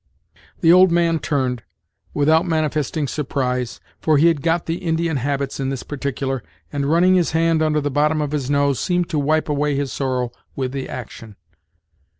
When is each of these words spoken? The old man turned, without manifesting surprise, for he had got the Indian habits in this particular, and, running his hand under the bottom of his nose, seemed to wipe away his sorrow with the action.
The 0.61 0.73
old 0.73 0.91
man 0.91 1.19
turned, 1.19 1.61
without 2.11 2.47
manifesting 2.47 3.07
surprise, 3.07 3.79
for 3.99 4.17
he 4.17 4.29
had 4.29 4.41
got 4.41 4.65
the 4.65 4.77
Indian 4.79 5.17
habits 5.17 5.59
in 5.59 5.69
this 5.69 5.83
particular, 5.83 6.41
and, 6.73 6.87
running 6.89 7.13
his 7.13 7.33
hand 7.33 7.61
under 7.61 7.81
the 7.81 7.91
bottom 7.91 8.19
of 8.19 8.31
his 8.31 8.49
nose, 8.49 8.79
seemed 8.79 9.09
to 9.09 9.19
wipe 9.19 9.47
away 9.47 9.75
his 9.75 9.93
sorrow 9.93 10.31
with 10.55 10.71
the 10.71 10.89
action. 10.89 11.35